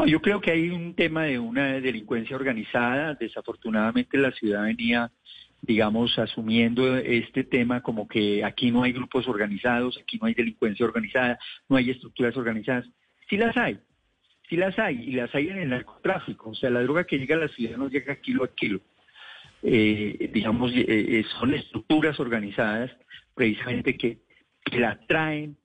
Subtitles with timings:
[0.00, 3.12] No, yo creo que hay un tema de una delincuencia organizada.
[3.20, 5.12] Desafortunadamente la ciudad venía,
[5.60, 10.86] digamos, asumiendo este tema como que aquí no hay grupos organizados, aquí no hay delincuencia
[10.86, 12.86] organizada, no hay estructuras organizadas.
[13.28, 13.78] Sí las hay,
[14.48, 16.48] sí las hay, y las hay en el narcotráfico.
[16.48, 18.80] O sea, la droga que llega a la ciudad no llega kilo a kilo.
[19.62, 22.90] Eh, digamos, eh, eh, son estructuras organizadas
[23.34, 24.20] precisamente que,
[24.64, 25.58] que la traen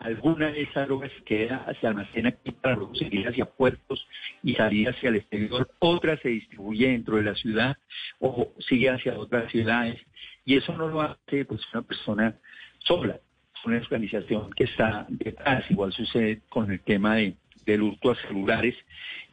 [0.00, 4.06] alguna de esas drogas queda, se almacena aquí para luego seguir hacia puertos
[4.42, 7.76] y salir hacia el exterior, otra se distribuye dentro de la ciudad
[8.18, 10.00] o sigue hacia otras ciudades
[10.44, 12.34] y eso no lo hace pues una persona
[12.78, 13.20] sola,
[13.54, 17.36] es una organización que está detrás, igual sucede con el tema de,
[17.66, 18.74] del hurto a celulares,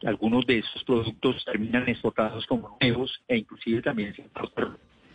[0.04, 4.22] algunos de esos productos terminan exportados como nuevos e inclusive también se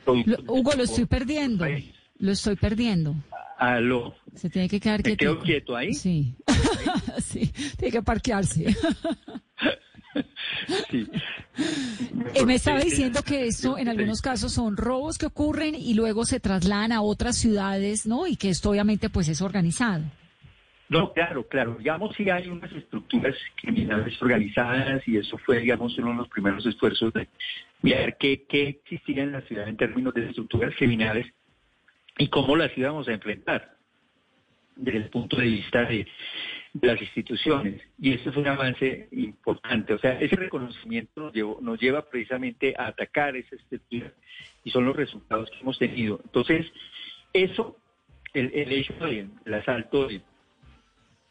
[0.06, 0.46] productos.
[0.48, 1.66] Hugo, lo estoy perdiendo,
[2.18, 3.16] lo estoy perdiendo.
[3.58, 4.16] Aló.
[4.36, 5.94] Se tiene que quedar ¿Me quedo quieto ahí?
[5.94, 6.36] Sí.
[7.20, 8.76] sí, tiene que parquearse.
[10.90, 11.08] sí.
[12.34, 16.26] Eh, me estaba diciendo que esto en algunos casos son robos que ocurren y luego
[16.26, 18.28] se trasladan a otras ciudades, ¿no?
[18.28, 20.04] Y que esto obviamente pues es organizado.
[20.90, 21.76] No, claro, claro.
[21.80, 26.66] Digamos, si hay unas estructuras criminales organizadas y eso fue, digamos, uno de los primeros
[26.66, 27.28] esfuerzos de
[27.82, 31.26] ver qué, qué existía en la ciudad en términos de estructuras criminales
[32.18, 33.74] y cómo las íbamos a enfrentar
[34.76, 36.08] desde el punto de vista de,
[36.82, 37.82] las instituciones.
[38.00, 39.94] Y eso es un avance importante.
[39.94, 44.12] O sea, ese reconocimiento nos, llevó, nos lleva precisamente a atacar esa estructura
[44.64, 46.20] y son los resultados que hemos tenido.
[46.24, 46.66] Entonces,
[47.32, 47.78] eso,
[48.34, 50.22] el, hecho del asalto de,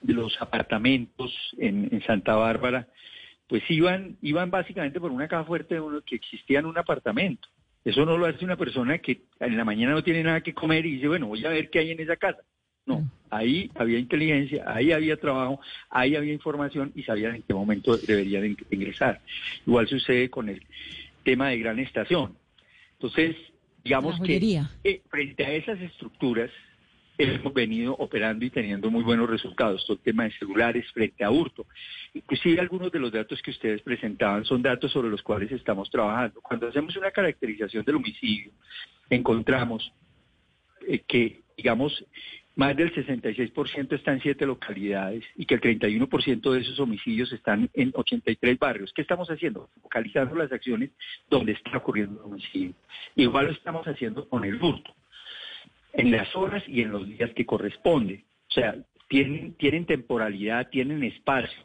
[0.02, 2.88] los apartamentos en, en, Santa Bárbara,
[3.48, 7.48] pues iban, iban básicamente por una caja fuerte de uno que existía en un apartamento.
[7.84, 10.86] Eso no lo hace una persona que en la mañana no tiene nada que comer
[10.86, 12.42] y dice, bueno, voy a ver qué hay en esa casa.
[12.84, 13.10] No, mm.
[13.30, 15.60] ahí había inteligencia, ahí había trabajo,
[15.90, 19.20] ahí había información y sabían en qué momento deberían ingresar.
[19.66, 20.62] Igual sucede con el
[21.24, 22.36] tema de Gran Estación.
[22.94, 23.36] Entonces,
[23.84, 26.50] digamos que eh, frente a esas estructuras,
[27.30, 29.84] hemos venido operando y teniendo muy buenos resultados.
[29.86, 31.66] Todo el tema de celulares frente a hurto.
[32.14, 36.40] Inclusive algunos de los datos que ustedes presentaban son datos sobre los cuales estamos trabajando.
[36.40, 38.52] Cuando hacemos una caracterización del homicidio,
[39.10, 39.92] encontramos
[40.86, 42.04] eh, que, digamos,
[42.54, 47.70] más del 66% está en siete localidades y que el 31% de esos homicidios están
[47.72, 48.92] en 83 barrios.
[48.92, 49.70] ¿Qué estamos haciendo?
[49.80, 50.90] Focalizando las acciones
[51.30, 52.74] donde está ocurriendo el homicidio.
[53.16, 54.94] Igual lo estamos haciendo con el hurto
[55.92, 58.24] en las horas y en los días que corresponde.
[58.48, 58.76] O sea,
[59.08, 61.58] tienen, tienen temporalidad, tienen espacio,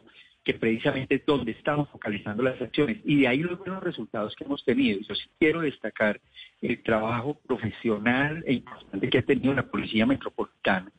[0.44, 2.98] que precisamente es donde estamos focalizando las acciones.
[3.06, 5.00] Y de ahí los buenos resultados que hemos tenido.
[5.02, 6.20] Yo sí quiero destacar
[6.62, 10.92] el trabajo profesional e importante que ha tenido la Policía Metropolitana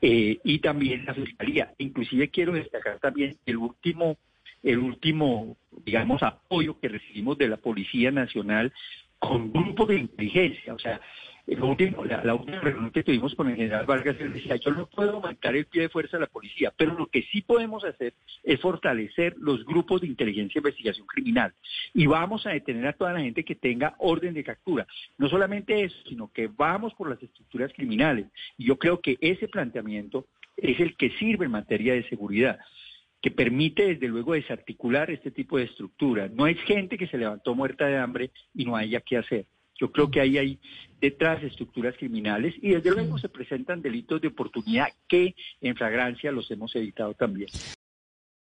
[0.00, 1.74] eh, y también la Fiscalía.
[1.78, 4.16] Inclusive quiero destacar también el último,
[4.62, 8.72] el último, digamos, apoyo que recibimos de la Policía Nacional
[9.18, 10.74] con grupos de inteligencia.
[10.74, 11.00] O sea,
[11.48, 14.86] el último, la, última reunión que tuvimos con el general Vargas, él decía, yo no
[14.86, 18.12] puedo marcar el pie de fuerza a la policía, pero lo que sí podemos hacer
[18.42, 21.54] es fortalecer los grupos de inteligencia e investigación criminal.
[21.94, 24.86] Y vamos a detener a toda la gente que tenga orden de captura.
[25.16, 28.26] No solamente eso, sino que vamos por las estructuras criminales.
[28.58, 32.58] Y yo creo que ese planteamiento es el que sirve en materia de seguridad
[33.22, 36.30] que permite desde luego desarticular este tipo de estructuras.
[36.30, 39.46] No es gente que se levantó muerta de hambre y no haya qué hacer.
[39.80, 40.58] Yo creo que ahí hay
[41.00, 46.50] detrás estructuras criminales y desde luego se presentan delitos de oportunidad que en flagrancia los
[46.50, 47.48] hemos evitado también.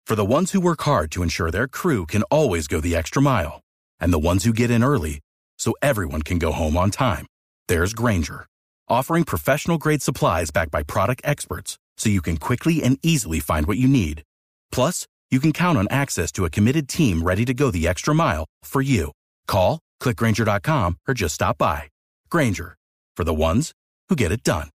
[0.05, 3.21] For the ones who work hard to ensure their crew can always go the extra
[3.21, 3.61] mile
[3.99, 5.19] and the ones who get in early
[5.57, 7.25] so everyone can go home on time,
[7.67, 8.45] there's Granger,
[8.87, 13.65] offering professional grade supplies backed by product experts so you can quickly and easily find
[13.65, 14.21] what you need.
[14.71, 18.13] Plus, you can count on access to a committed team ready to go the extra
[18.13, 19.11] mile for you.
[19.47, 21.89] Call Click Granger.com or just stop by.
[22.29, 22.77] Granger,
[23.17, 23.73] for the ones
[24.09, 24.69] who get it done.